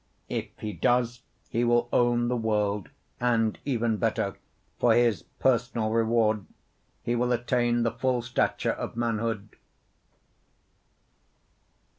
If 0.29 0.45
he 0.57 0.73
does, 0.73 1.21
he 1.49 1.63
will 1.63 1.87
own 1.93 2.27
the 2.27 2.35
world, 2.35 2.89
and 3.19 3.59
even 3.65 3.97
better, 3.97 4.35
for 4.79 4.95
his 4.95 5.21
personal 5.37 5.91
reward 5.91 6.43
he 7.03 7.13
will 7.15 7.31
attain 7.31 7.83
the 7.83 7.91
full 7.91 8.23
stature 8.23 8.73
of 8.73 8.95
manhood. 8.95 9.57